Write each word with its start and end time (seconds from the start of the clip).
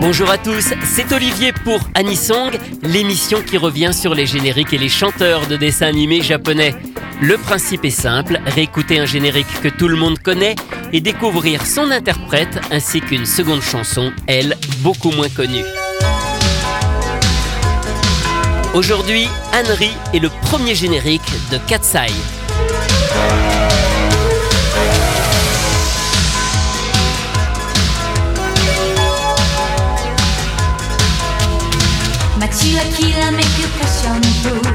Bonjour 0.00 0.30
à 0.30 0.38
tous, 0.38 0.72
c'est 0.82 1.12
Olivier 1.12 1.52
pour 1.52 1.78
Anisong, 1.94 2.58
l'émission 2.82 3.42
qui 3.42 3.58
revient 3.58 3.92
sur 3.92 4.14
les 4.14 4.24
génériques 4.24 4.72
et 4.72 4.78
les 4.78 4.88
chanteurs 4.88 5.46
de 5.46 5.58
dessins 5.58 5.88
animés 5.88 6.22
japonais. 6.22 6.74
Le 7.20 7.36
principe 7.36 7.84
est 7.84 7.90
simple, 7.90 8.40
réécouter 8.46 8.98
un 8.98 9.04
générique 9.04 9.60
que 9.62 9.68
tout 9.68 9.88
le 9.88 9.96
monde 9.96 10.18
connaît 10.18 10.54
et 10.94 11.02
découvrir 11.02 11.66
son 11.66 11.90
interprète 11.90 12.58
ainsi 12.70 13.02
qu'une 13.02 13.26
seconde 13.26 13.60
chanson, 13.60 14.10
elle, 14.26 14.56
beaucoup 14.78 15.10
moins 15.10 15.28
connue. 15.28 15.64
Aujourd'hui, 18.72 19.28
Henry 19.52 19.90
est 20.14 20.20
le 20.20 20.30
premier 20.46 20.74
générique 20.74 21.30
de 21.52 21.58
Katsai. 21.68 22.06
chilaquila 32.50 33.30
make 33.32 33.58
you 33.58 33.68
pass 33.78 34.06
on. 34.06 34.69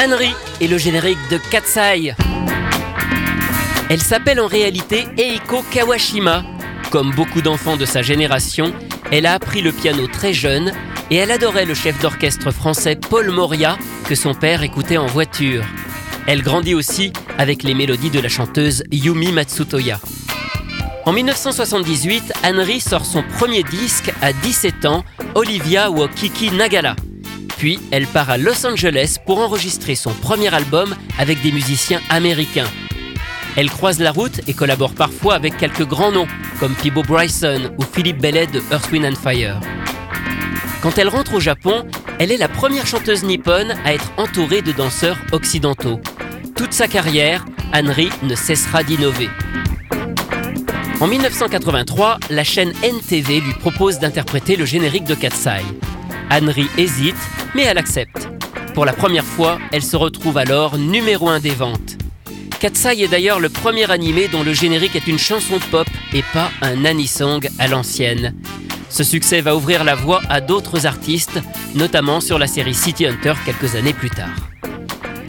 Henry 0.00 0.32
est 0.60 0.68
le 0.68 0.78
générique 0.78 1.18
de 1.28 1.38
Katsai. 1.50 2.14
Elle 3.90 4.00
s'appelle 4.00 4.40
en 4.40 4.46
réalité 4.46 5.08
Eiko 5.16 5.64
Kawashima. 5.72 6.44
Comme 6.92 7.10
beaucoup 7.10 7.42
d'enfants 7.42 7.76
de 7.76 7.84
sa 7.84 8.00
génération, 8.02 8.72
elle 9.10 9.26
a 9.26 9.34
appris 9.34 9.60
le 9.60 9.72
piano 9.72 10.06
très 10.06 10.32
jeune 10.32 10.72
et 11.10 11.16
elle 11.16 11.32
adorait 11.32 11.64
le 11.64 11.74
chef 11.74 12.00
d'orchestre 12.00 12.52
français 12.52 12.94
Paul 12.94 13.28
Moria 13.32 13.76
que 14.08 14.14
son 14.14 14.34
père 14.34 14.62
écoutait 14.62 14.98
en 14.98 15.06
voiture. 15.06 15.64
Elle 16.28 16.42
grandit 16.42 16.76
aussi 16.76 17.12
avec 17.36 17.64
les 17.64 17.74
mélodies 17.74 18.10
de 18.10 18.20
la 18.20 18.28
chanteuse 18.28 18.84
Yumi 18.92 19.32
Matsutoya. 19.32 19.98
En 21.06 21.12
1978, 21.12 22.34
Henry 22.44 22.78
sort 22.78 23.04
son 23.04 23.24
premier 23.36 23.64
disque 23.64 24.12
à 24.22 24.32
17 24.32 24.84
ans, 24.84 25.04
Olivia 25.34 25.90
Wokiki 25.90 26.52
Nagala. 26.52 26.94
Puis 27.58 27.80
elle 27.90 28.06
part 28.06 28.30
à 28.30 28.38
Los 28.38 28.64
Angeles 28.64 29.16
pour 29.26 29.40
enregistrer 29.40 29.96
son 29.96 30.12
premier 30.12 30.54
album 30.54 30.94
avec 31.18 31.42
des 31.42 31.50
musiciens 31.50 32.00
américains. 32.08 32.68
Elle 33.56 33.68
croise 33.68 33.98
la 33.98 34.12
route 34.12 34.40
et 34.46 34.54
collabore 34.54 34.92
parfois 34.92 35.34
avec 35.34 35.56
quelques 35.56 35.84
grands 35.84 36.12
noms 36.12 36.28
comme 36.60 36.74
Peebo 36.74 37.02
Bryson 37.02 37.72
ou 37.76 37.82
Philippe 37.82 38.18
Bellet 38.18 38.46
de 38.46 38.62
Earth, 38.70 38.90
Wind 38.92 39.04
and 39.04 39.16
Fire. 39.20 39.58
Quand 40.82 40.96
elle 40.98 41.08
rentre 41.08 41.34
au 41.34 41.40
Japon, 41.40 41.84
elle 42.20 42.30
est 42.30 42.36
la 42.36 42.46
première 42.46 42.86
chanteuse 42.86 43.24
nippone 43.24 43.74
à 43.84 43.92
être 43.92 44.12
entourée 44.16 44.62
de 44.62 44.70
danseurs 44.70 45.18
occidentaux. 45.32 46.00
Toute 46.54 46.72
sa 46.72 46.86
carrière, 46.86 47.44
Henry 47.74 48.10
ne 48.22 48.36
cessera 48.36 48.84
d'innover. 48.84 49.28
En 51.00 51.08
1983, 51.08 52.18
la 52.30 52.44
chaîne 52.44 52.72
NTV 52.84 53.40
lui 53.40 53.54
propose 53.54 53.98
d'interpréter 53.98 54.54
le 54.54 54.64
générique 54.64 55.04
de 55.04 55.16
Katsai. 55.16 55.62
Henry 56.30 56.68
hésite, 56.76 57.16
mais 57.54 57.62
elle 57.62 57.78
accepte. 57.78 58.28
Pour 58.74 58.84
la 58.84 58.92
première 58.92 59.24
fois, 59.24 59.58
elle 59.72 59.82
se 59.82 59.96
retrouve 59.96 60.38
alors 60.38 60.78
numéro 60.78 61.28
1 61.28 61.40
des 61.40 61.50
ventes. 61.50 61.96
Katsai 62.60 63.02
est 63.02 63.08
d'ailleurs 63.08 63.40
le 63.40 63.48
premier 63.48 63.90
animé 63.90 64.28
dont 64.28 64.42
le 64.42 64.52
générique 64.52 64.96
est 64.96 65.06
une 65.06 65.18
chanson 65.18 65.58
pop 65.70 65.86
et 66.12 66.22
pas 66.32 66.50
un 66.60 66.84
anisong 66.84 67.48
à 67.58 67.68
l'ancienne. 67.68 68.34
Ce 68.90 69.04
succès 69.04 69.40
va 69.40 69.54
ouvrir 69.54 69.84
la 69.84 69.94
voie 69.94 70.20
à 70.28 70.40
d'autres 70.40 70.86
artistes, 70.86 71.40
notamment 71.74 72.20
sur 72.20 72.38
la 72.38 72.46
série 72.46 72.74
City 72.74 73.06
Hunter 73.06 73.34
quelques 73.44 73.76
années 73.76 73.92
plus 73.92 74.10
tard. 74.10 74.34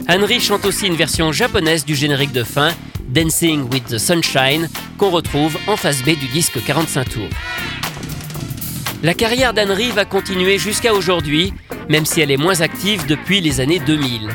Henry 0.08 0.40
chante 0.40 0.64
aussi 0.64 0.86
une 0.86 0.96
version 0.96 1.30
japonaise 1.30 1.84
du 1.84 1.94
générique 1.94 2.32
de 2.32 2.42
fin, 2.42 2.70
Dancing 3.08 3.68
with 3.72 3.86
the 3.86 3.98
Sunshine, 3.98 4.68
qu'on 4.98 5.10
retrouve 5.10 5.56
en 5.66 5.76
face 5.76 6.02
B 6.02 6.18
du 6.18 6.26
disque 6.28 6.62
45 6.64 7.08
tours. 7.08 7.28
La 9.02 9.14
carrière 9.14 9.54
d'Henry 9.54 9.92
va 9.92 10.04
continuer 10.04 10.58
jusqu'à 10.58 10.92
aujourd'hui, 10.92 11.54
même 11.88 12.04
si 12.04 12.20
elle 12.20 12.30
est 12.30 12.36
moins 12.36 12.60
active 12.60 13.06
depuis 13.06 13.40
les 13.40 13.60
années 13.60 13.78
2000. 13.78 14.28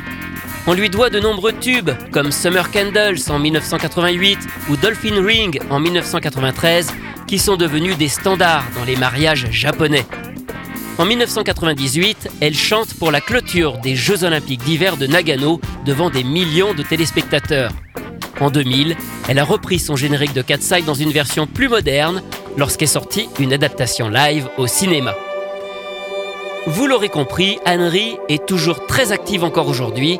On 0.66 0.74
lui 0.74 0.90
doit 0.90 1.12
de 1.12 1.20
nombreux 1.20 1.54
tubes, 1.54 1.92
comme 2.12 2.32
Summer 2.32 2.72
Candles 2.72 3.20
en 3.30 3.38
1988 3.38 4.40
ou 4.72 4.76
Dolphin 4.76 5.24
Ring 5.24 5.60
en 5.70 5.80
1993, 5.80 6.92
qui 7.28 7.38
sont 7.38 7.58
devenus 7.58 7.96
des 7.98 8.08
standards 8.08 8.66
dans 8.76 8.86
les 8.86 8.96
mariages 8.96 9.46
japonais. 9.52 10.06
En 10.98 11.06
1998, 11.06 12.30
elle 12.42 12.56
chante 12.56 12.96
pour 12.96 13.12
la 13.12 13.22
clôture 13.22 13.78
des 13.78 13.96
Jeux 13.96 14.24
olympiques 14.24 14.64
d'hiver 14.64 14.98
de 14.98 15.06
Nagano 15.06 15.62
devant 15.86 16.10
des 16.10 16.24
millions 16.24 16.74
de 16.74 16.82
téléspectateurs. 16.82 17.72
En 18.40 18.50
2000, 18.50 18.96
elle 19.30 19.38
a 19.38 19.44
repris 19.44 19.78
son 19.78 19.96
générique 19.96 20.34
de 20.34 20.42
Katsai 20.42 20.82
dans 20.82 20.96
une 20.96 21.12
version 21.12 21.46
plus 21.46 21.70
moderne 21.70 22.24
lorsqu'est 22.57 22.86
sortie 22.86 23.30
une 23.40 23.54
adaptation 23.54 24.10
live 24.10 24.48
au 24.57 24.68
cinéma. 24.68 25.13
Vous 26.68 26.88
l'aurez 26.88 27.10
compris, 27.10 27.60
Henry 27.66 28.18
est 28.28 28.46
toujours 28.46 28.86
très 28.88 29.12
active 29.12 29.44
encore 29.44 29.68
aujourd'hui. 29.68 30.19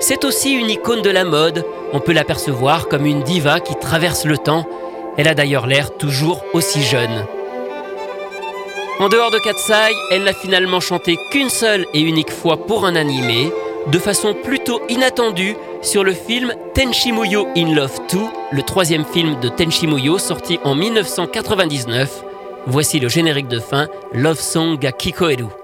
C'est 0.00 0.24
aussi 0.24 0.52
une 0.52 0.70
icône 0.70 1.02
de 1.02 1.10
la 1.10 1.24
mode, 1.24 1.64
on 1.92 2.00
peut 2.00 2.12
l'apercevoir 2.12 2.88
comme 2.88 3.06
une 3.06 3.22
diva 3.22 3.60
qui 3.60 3.76
traverse 3.76 4.24
le 4.24 4.38
temps. 4.38 4.66
Elle 5.16 5.28
a 5.28 5.34
d'ailleurs 5.34 5.66
l'air 5.66 5.96
toujours 5.96 6.44
aussi 6.52 6.82
jeune. 6.82 7.26
En 8.98 9.08
dehors 9.08 9.30
de 9.30 9.38
Katsai, 9.38 9.92
elle 10.10 10.24
n'a 10.24 10.32
finalement 10.32 10.80
chanté 10.80 11.16
qu'une 11.30 11.50
seule 11.50 11.86
et 11.94 12.00
unique 12.00 12.32
fois 12.32 12.56
pour 12.66 12.84
un 12.84 12.96
animé, 12.96 13.52
de 13.88 13.98
façon 13.98 14.34
plutôt 14.34 14.80
inattendue 14.88 15.56
sur 15.84 16.02
le 16.02 16.14
film 16.14 16.54
Tenchimuyo 16.74 17.46
in 17.56 17.74
Love 17.74 18.00
2, 18.10 18.18
le 18.52 18.62
troisième 18.62 19.04
film 19.04 19.38
de 19.40 19.48
Tenchimuyo 19.48 20.18
sorti 20.18 20.58
en 20.64 20.74
1999. 20.74 22.24
Voici 22.66 22.98
le 22.98 23.08
générique 23.08 23.48
de 23.48 23.60
fin, 23.60 23.88
Love 24.12 24.40
Song 24.40 24.78
ga 24.78 24.92
Kikoeru. 24.92 25.63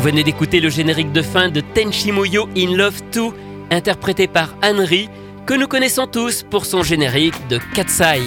Vous 0.00 0.06
venez 0.06 0.24
d'écouter 0.24 0.60
le 0.60 0.70
générique 0.70 1.12
de 1.12 1.20
fin 1.20 1.50
de 1.50 1.60
Tenchimuyo 1.60 2.48
in 2.56 2.74
Love 2.74 3.02
2, 3.12 3.20
interprété 3.70 4.28
par 4.28 4.56
Henry, 4.64 5.10
que 5.44 5.52
nous 5.52 5.68
connaissons 5.68 6.06
tous 6.06 6.42
pour 6.42 6.64
son 6.64 6.82
générique 6.82 7.34
de 7.48 7.60
Katsai. 7.74 8.22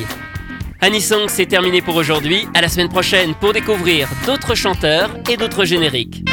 Anisong, 0.81 1.29
c'est 1.29 1.47
terminé 1.47 1.81
pour 1.81 1.95
aujourd'hui. 1.95 2.47
À 2.53 2.61
la 2.61 2.67
semaine 2.67 2.89
prochaine 2.89 3.33
pour 3.33 3.53
découvrir 3.53 4.07
d'autres 4.27 4.53
chanteurs 4.53 5.17
et 5.27 5.35
d'autres 5.35 5.65
génériques. 5.65 6.23